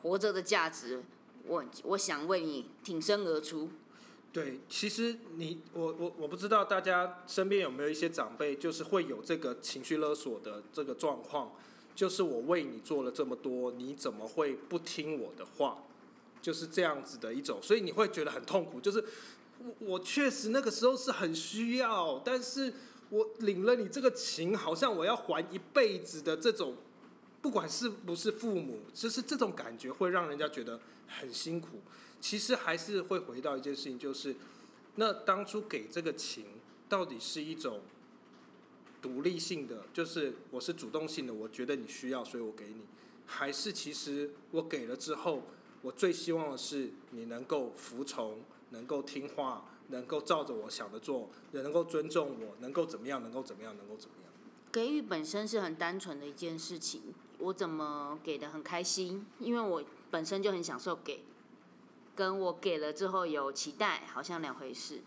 [0.00, 1.02] 活着的价值，
[1.46, 3.68] 我我想为你挺身而出。
[4.32, 11.52] 对，其实你我我我不知道大家身边有没有一些长辈，就是会有这个情绪勒索的这个状况，
[11.94, 15.84] 就是我为你做了这么多，你怎么会不听我的话？
[16.40, 18.80] 就是这样子的一种，所以你会觉得很痛苦。
[18.80, 19.04] 就是
[19.78, 22.72] 我确实那个时候是很需要，但是
[23.10, 26.76] 我领了你这个情，好像我要还一辈子的这种，
[27.40, 31.80] 不管是不是父母，就是这种感觉会让人家觉得很辛苦。
[32.20, 34.34] 其实还是会回到一件事情，就是
[34.96, 36.46] 那当初给这个情，
[36.88, 37.80] 到底是一种
[39.02, 42.82] 独立性的，就是我是主动性的，我觉得你需要，所以我给你，
[43.26, 45.42] 还是其实我给了之后，
[45.82, 48.38] 我最希望的是你能够服从，
[48.74, 54.32] 能够听话，能够照着我想的做，也能够尊重我，能够怎么样，能够怎么样，能够怎么样。
[54.70, 61.24] 给予本身是很单纯的一件事情，我怎么给的很开心，因为我本身就很享受给。
[62.16, 65.02] 跟我给了之后有期待，好像两回事。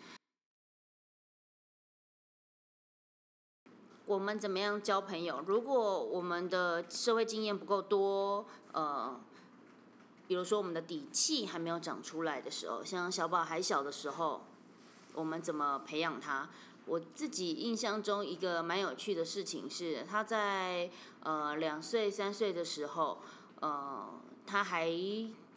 [4.05, 5.41] 我们怎么样交朋友？
[5.47, 9.19] 如果我们的社会经验不够多，呃，
[10.27, 14.45] 比如说我们的底气还没有长出来的时候，像小宝还小的时候，
[15.13, 16.49] 我们怎么培养他？
[16.85, 20.89] 我自己印象中一个蛮有趣的事情是，他在
[21.21, 23.19] 呃两岁三岁的时候，
[23.61, 24.09] 呃，
[24.45, 24.91] 他还。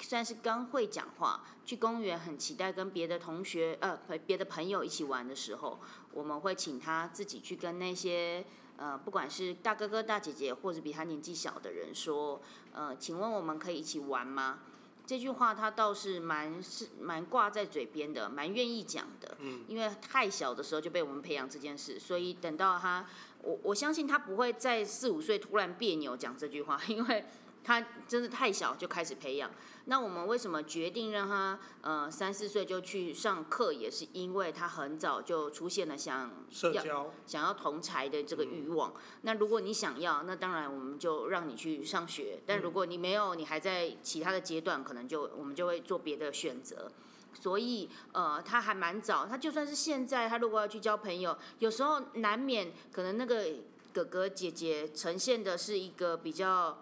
[0.03, 5.79] 算是刚会讲话，去公园很期待跟别的同学呃别的朋友一起玩的时候，
[6.15, 8.43] 我们会请他自己去跟那些
[8.79, 12.41] 呃不管是大哥哥大姐姐或者比他年纪小的人说，
[12.73, 14.61] 呃，请问我们可以一起玩吗？
[15.07, 19.37] 这句话他倒是蛮是蛮挂在嘴边的，蛮愿意讲的。
[19.41, 19.65] 嗯。
[19.69, 23.07] 因为太小的时候就被我们培养这件事，所以等到他，
[23.43, 27.25] 我我相信他不会在四五岁突然别扭讲这句话，因为。
[27.63, 29.51] 他真的太小就开始培养，
[29.85, 33.73] 那我们为什么决定让他呃三四岁就去上课？
[33.73, 38.95] 也是因为他很早就出现了想社交、想要同才的这个欲望。
[39.23, 46.91] 那如果你想要，那当然我们就让你去上学；但如果你没有，你还在其他的阶段，可能就我们就会做别的选择。
[47.35, 49.27] 所以呃，他还蛮早。
[49.27, 53.45] 他就算是现在，他如果要去交朋友，有时候难免可能那个
[53.93, 56.79] 哥哥姐姐呈现的是一个比较。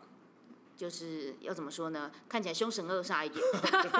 [0.78, 2.08] 就是要怎么说呢？
[2.28, 3.44] 看起来凶神恶煞一点，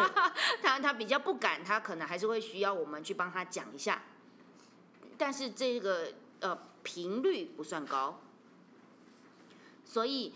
[0.63, 4.01] 他他比较不敢，他可能还是会需要我们去帮他讲一下。
[5.17, 8.21] 但是这个呃频率不算高，
[9.85, 10.33] 所以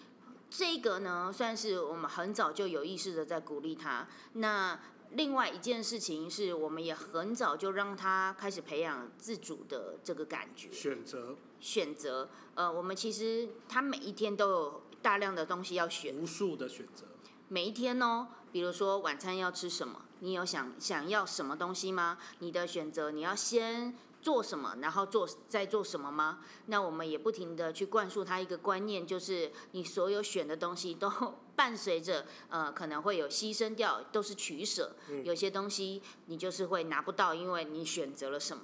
[0.51, 4.09] 这个呢算是我们很早就有意识的在鼓励他。
[4.33, 12.29] 那另外一件事情是我们也很早就让他开始培养自主的这个感觉，选择选择。
[12.57, 14.83] 呃，我们其实他每一天都有。
[15.03, 17.05] 大量的东西要选，无数的选择。
[17.49, 22.17] 每一天哦，比如说晚餐要吃什么，你有想想要什么东西吗？
[22.39, 26.39] 你的选择你要先做什么，然后做在做什么吗？
[26.67, 31.11] 那我们也不停的去灌输他一个观念，就是你所有选的东西都
[31.55, 34.95] 伴随着呃可能会有牺牲掉，都是取舍。
[35.25, 38.63] 有些东西你就是会拿不到，因为你选择了什么。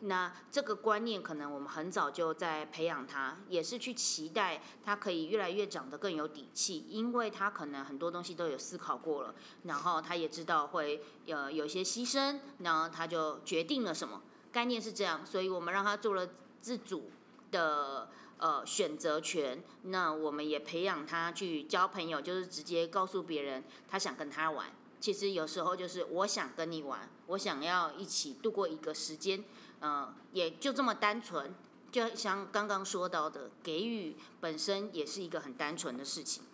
[0.00, 14.20] 那这个观念可能我们很早就在培养他，也是去期待他可以越来越长得更有底气，因为他可能很多东西都有思考过了，然后他也知道会呃有些牺牲，然后他就决定了什么
[14.52, 16.28] 概念是这样，所以我们让他做了
[16.60, 17.10] 自主
[17.50, 18.08] 的
[18.38, 24.66] 呃选择权，那我们也培养他去交朋友，就是直接告诉别人他想跟他玩。
[24.98, 29.42] 其实有时候就是我想跟你玩，我想要一起度过一个时间，
[29.80, 31.54] 嗯，也就这么单纯。
[31.90, 36.44] 就像刚刚说到的，给予本身也是一个很单纯的事情。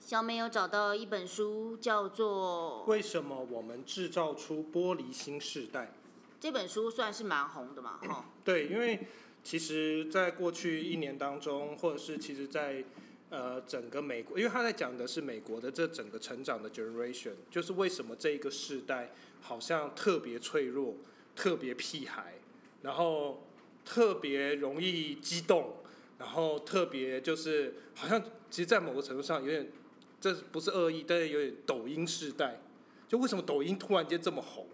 [0.00, 5.94] 小美有找到一本书，叫做《为什么我们制造出玻璃新世代》。
[6.40, 8.24] 这本书算是蛮红的嘛，哈。
[8.44, 9.06] 对，因为
[9.42, 12.84] 其实在过去一年当中，或者是其实在。
[13.30, 20.96] 呃，整个美国，因为他在讲的是美国的这整个成长的 generation，就是为什么这一个世代好像特别脆弱、
[21.36, 22.36] 特别屁孩，
[22.80, 23.46] 然后
[23.84, 25.76] 特别容易激动，
[26.18, 29.70] 然后特别就是好像其实，在某个程度上有点，
[30.18, 32.62] 这不是恶意，但是有点抖音世代，
[33.06, 34.66] 就为什么抖音突然间这么红，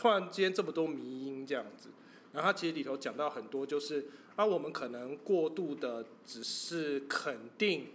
[0.00, 1.90] 突然间这么多迷音这样子，
[2.32, 4.06] 然后他其实里头讲到很多就是。
[4.36, 7.88] 啊我们可能过度的只是肯定，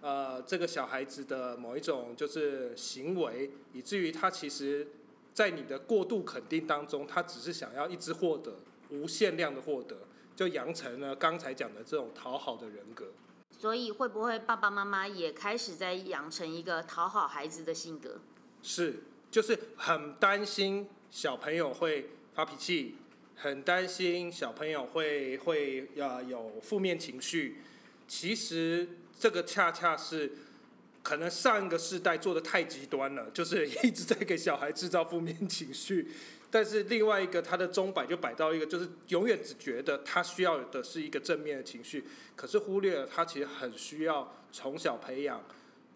[0.00, 4.86] 呃，这个小孩子的某一种就是行为，以至于他其实，
[5.34, 9.98] 在你的过度肯定当中，他只是想要一直获得无限量的获得，
[10.34, 13.08] 就养成了刚才讲的这种讨好的人格。
[13.50, 18.20] 所以会不会爸爸妈妈也开始在养成一个讨好孩子的性格？
[18.62, 22.96] 是，就是很担心小朋友会发脾气。
[23.42, 27.56] 很担心小朋友会会要有负面情绪，
[28.06, 28.86] 其实
[29.18, 30.30] 这个恰恰是
[31.02, 36.08] 可能上一个世代做的太极端了，就是一直在给小孩制造负面情绪，
[36.50, 42.04] 但是另外一个他的钟摆就摆到一个，就是永远只觉得他需要的是一个正面的情绪，
[42.36, 45.42] 可是忽略了他其实很需要从小培养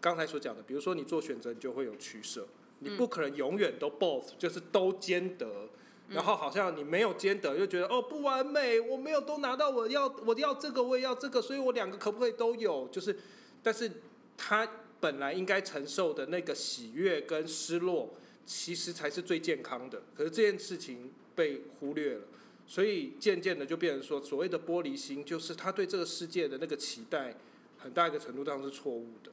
[0.01, 2.49] 刚才所讲的，比如说你做选择，你就会有取舍，
[2.81, 5.69] 你不可能永远都 both，就是都兼得。
[6.11, 12.87] 然后好像你没有兼得，就觉得哦不完美，我没有都拿到我要我要这个我也要这个，所以我两个可不可以都有？
[12.89, 13.19] 就是，
[13.63, 13.91] 但是
[14.37, 14.69] 他
[15.01, 18.11] 本来应该承受的那个喜悦跟失落，
[18.45, 20.03] 其实才是最健康的。
[20.15, 22.21] 可是这件事情被忽略了，
[22.67, 27.35] 所以渐渐的就变成说，所谓的玻璃心，就是他对这个世界的那个期待，
[27.79, 29.33] 很大一个程度上是错误的。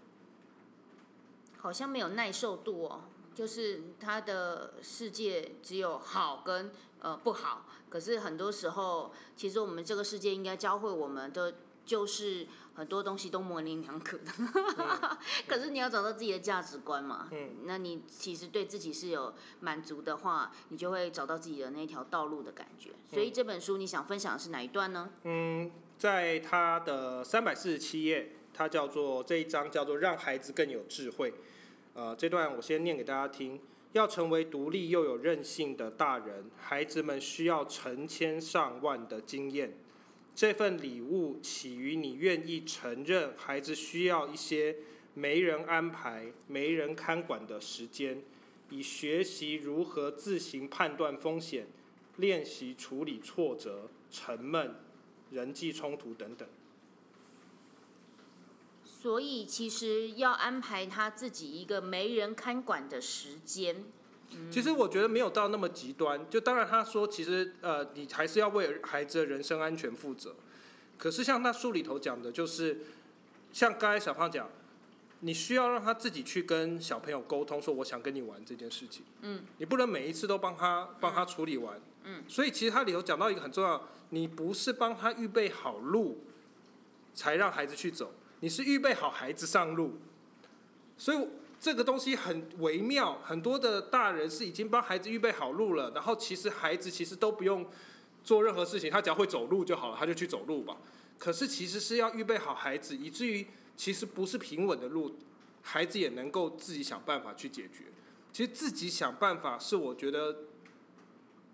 [1.57, 3.01] 好像没有耐受度哦。
[3.33, 14.31] 就是他的世界只有好跟呃不好，可是很多时候，其实我们这个世界应该教会我们的，就是很多东西都模棱两可的。
[15.47, 22.91] 可是你要找到自己的价值观嘛，嗯，那你其实对自己是有满足的话，你就会找到自己的那条道路的感觉。
[23.09, 25.09] 所以这本书你想分享的是哪一段呢？
[25.23, 31.33] 嗯，在他的三百四十七页，它叫做这一章叫做让孩子更有智慧。
[31.93, 33.59] 呃，这段我先念给大家听。
[33.93, 39.77] 要成为独立又有韧性的大人，孩子们需要成千上万的经验。
[40.33, 44.77] 这份礼物起于你愿意承认孩子需要一些
[45.13, 48.23] 没人安排、没人看管的时间，
[48.69, 51.67] 以学习如何自行判断风险、
[52.15, 54.73] 练习处理挫折、沉闷、
[55.31, 56.47] 人际冲突等等。
[59.01, 63.83] 所以其实要安排他自己一个没人看管的时间。
[64.51, 66.29] 其实我觉得没有到那么极端。
[66.29, 70.35] 就当然他说，其实呃，你还是要为孩子的人身安全负责。
[70.99, 72.81] 可是像那书里头讲的，就是
[73.51, 74.47] 像刚才小胖讲，
[75.21, 79.03] 你需要让他自己去跟小朋友沟通，说我想跟你玩这件事情。
[79.21, 81.81] 嗯，你不能每一次都帮他帮他处理完。
[82.03, 86.23] 嗯，所以其实他里头讲到一个很重要，你不是帮他预备好路，
[87.15, 89.97] 才让孩子去走，你是预备好孩子上路。
[90.97, 91.27] 所以
[91.59, 97.67] 这个东西很微妙，很多的大人是已经帮孩子预备好路了，然后其实孩子其实都不用
[98.23, 100.77] 做任何事情，他只要会走路就好了，他就去走路吧。
[101.17, 105.15] 可是其实是要预备好孩子，以至于其实不是平稳的路，
[105.63, 107.85] 孩子也能够自己想办法去解决。
[108.31, 110.35] 其实自己想办法是我觉得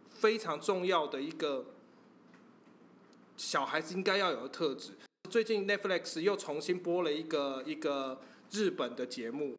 [0.09, 1.65] 非常重要的一个
[3.35, 4.91] 小孩子应该要有的特质。
[5.29, 8.19] 最近 Netflix 又重新播了一个一个
[8.51, 9.55] 日本的节目，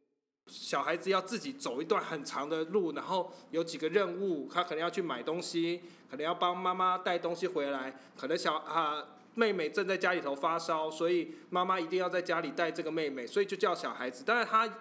[0.46, 9.04] 小孩子要自己走一段很长的路，然后有几个任务，他可能要去买东西，可能要帮妈妈带东西回来，可能小啊
[9.34, 14.24] 妹妹正在家里头发烧，所以妈妈一定要在家里带这个妹妹，所以就叫小孩子。
[14.26, 14.78] 但是他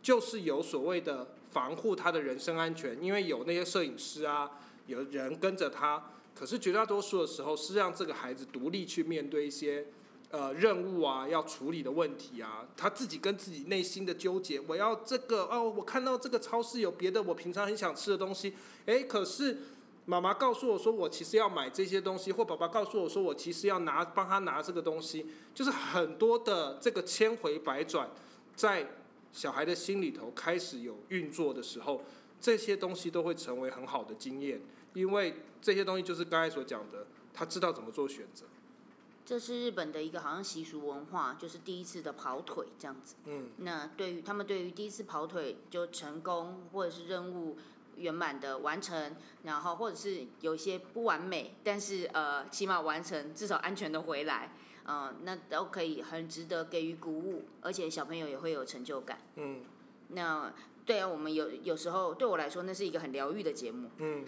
[0.00, 4.50] 就是有所谓的防护他的人身安全，因为有那些摄影师啊，
[4.86, 6.12] 有人跟着他。
[6.34, 9.84] 可是绝大多数的时候是让这个孩子独立去面对一些
[10.30, 14.60] 呃任务啊，要处理的问题啊，他自己跟自己内心的纠结。
[14.60, 18.54] 我要这个哦，我看到这个超市有别的我平常很想吃的东西，
[18.86, 19.58] 诶，可是
[20.04, 28.10] 妈妈告诉我说我其实要买这些东西，或爸爸告诉我说我其实要拿帮他拿这个东西，就是很多的这个千回百转，
[28.54, 28.86] 在
[29.32, 32.02] 小孩的心里头开始有运作的时候，
[32.40, 34.60] 这些东西都会成为很好的经验，
[34.94, 38.44] 因为这些东西就是刚才所讲的，他知道怎么做选择。
[39.28, 43.14] 这是日本的一个好像习俗文化，就是第一次的跑腿这样子。
[43.26, 47.58] 嗯，那对于他们对于第一次跑腿就成功或者是任务
[47.96, 54.50] 圆满的完成，然后或者是有一些不完美，但是呃起码完成，至少安全的回来，
[54.86, 59.18] 嗯、那都可以很值得给予鼓舞，而且小朋友也会有成就感。
[59.36, 59.60] 嗯
[60.08, 60.50] 那
[60.86, 63.90] 对啊，我们有有时候对我来说，那是一个很疗愈的节目。
[63.98, 64.24] 嗯，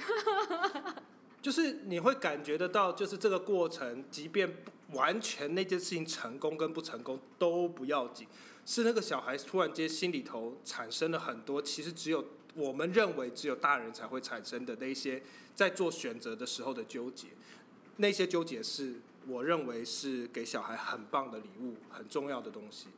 [1.41, 8.27] 就是你会感觉得到，就是这个过程，即便不完全那件事情成功跟不成功都不要紧，
[8.65, 12.25] 是那个小孩突然间心里头产生了很多，其实只有
[12.55, 15.23] 我们认为只有大人才会产生的那些
[15.55, 17.29] 在做选择的时候的纠结，
[17.97, 22.89] 那些纠结是我认为是给小孩很棒的礼物，很重要的东西。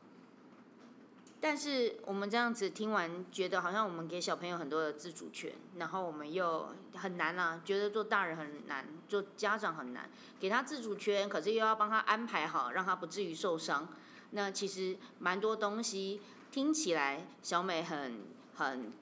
[1.43, 13.89] 但是我们这样子听完，觉得好像我们给小朋友很多的自主权，然后我们又很难啊，觉得做大人很难，做家长很难，给他自主权，可是又要帮他安排好，让他不至于受伤。
[14.31, 18.21] 那其实蛮多东西听起来小美很
[18.55, 18.93] 很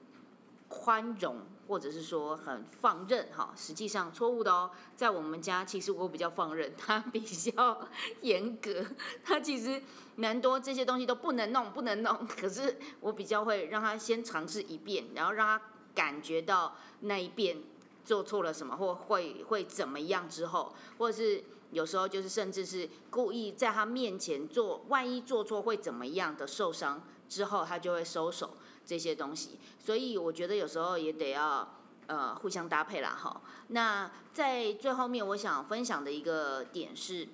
[0.66, 1.42] 宽容，
[1.72, 4.70] 或者是说很放任哈，实际上错误的哦。
[4.94, 7.88] 在我们家，其实我比较放任，他比较
[8.20, 8.84] 严格，
[9.24, 9.82] 他其实
[10.14, 12.26] 蛮多这些东西都不能弄，不能弄。
[12.26, 15.64] 可是我比较会让他先尝试一遍，然后让他
[15.94, 17.62] 感觉到那一遍
[18.04, 28.50] 做错了什么，或会会怎么样之后，或者是有时候就是甚至是故意在他面前做，万一做错会怎么样的受伤之后，他就会收手
[28.84, 29.58] 这些东西。
[29.78, 31.68] 所以我觉得有时候也得要
[32.06, 33.40] 呃互相搭配啦哈。
[33.68, 37.28] 那在最后面，我想分享的一个点是，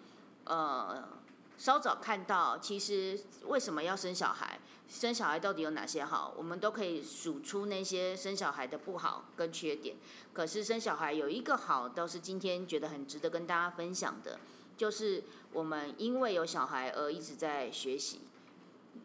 [0.44, 1.08] 呃，
[1.56, 4.58] 稍早看到，其实为什么要生小孩？
[4.88, 6.32] 生小孩到底有哪些好？
[6.34, 9.96] 我们都可以数出那些生小孩的不好跟缺点。
[10.32, 14.38] 可是生小孩有一个好，倒是今天觉得很值得跟大家分享的，
[14.78, 18.22] 就是我们因为有小孩而一直在学习。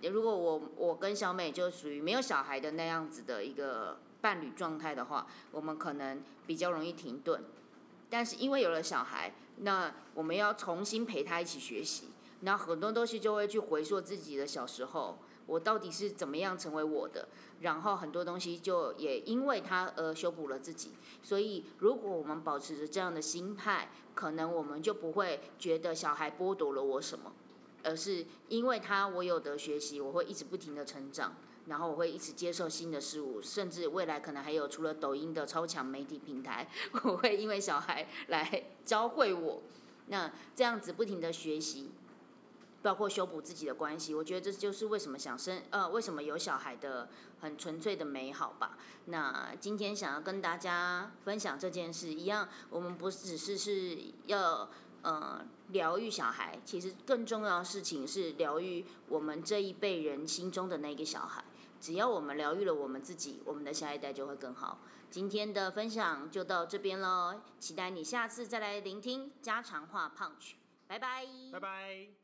[0.09, 7.43] 如果我我跟小美就属于没有小孩的那样子的一个伴侣状态的话，我们可能比较容易停顿。
[8.09, 12.09] 但是因为有了小孩，那我们要重新陪他一起学习，
[12.41, 17.27] 那很多东西就会去回溯自己的小时候，我到底是怎么样成为我的，
[17.61, 20.91] 然后很多东西就也因为他而修补了自己。
[21.23, 27.31] 所以如果我们保持着这样的心态，可能我们就不会觉得小孩剥夺了我什么。
[27.83, 31.35] 而是因为他我有的学习，我会一直不停的成长，
[31.67, 36.67] 然后我会一直接受新的事物，甚至未来可能还有除了抖音的超强媒体平台，
[37.03, 39.61] 我会因为小孩来教会我，
[40.07, 41.91] 那这样子不停的学习，
[42.81, 47.09] 包括修补自己的关系，我觉得这就是为什么想生呃为什么有小孩的
[47.41, 48.77] 很纯粹的美好吧。
[49.05, 54.69] 那今天想要跟大家分享这件事一样，我们不只是是要。
[55.03, 61.43] 呃，疗愈小孩，其实更重要的事情是疗愈我们这一辈人心中的那个小孩。
[61.79, 64.79] 只要我们疗愈了我们自己，我们的下一代就会更好。
[65.11, 70.53] 今天的分享就到这边喽，期待你下次再来聆听家常话 punch，
[70.87, 72.22] 拜拜，拜拜。